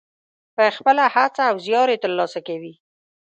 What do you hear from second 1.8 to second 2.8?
یې ترلاسه کوي.